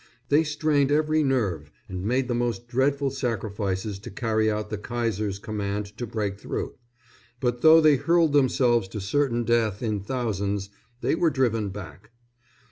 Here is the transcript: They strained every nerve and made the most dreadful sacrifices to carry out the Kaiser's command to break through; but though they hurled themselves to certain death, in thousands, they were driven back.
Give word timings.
They 0.29 0.43
strained 0.43 0.91
every 0.91 1.21
nerve 1.21 1.69
and 1.87 2.03
made 2.03 2.27
the 2.27 2.33
most 2.33 2.67
dreadful 2.67 3.11
sacrifices 3.11 3.99
to 3.99 4.09
carry 4.09 4.49
out 4.49 4.71
the 4.71 4.79
Kaiser's 4.79 5.37
command 5.37 5.95
to 5.97 6.07
break 6.07 6.39
through; 6.39 6.73
but 7.39 7.61
though 7.61 7.79
they 7.81 7.97
hurled 7.97 8.33
themselves 8.33 8.87
to 8.87 8.99
certain 8.99 9.43
death, 9.43 9.83
in 9.83 9.99
thousands, 9.99 10.71
they 11.01 11.13
were 11.13 11.29
driven 11.29 11.69
back. 11.69 12.09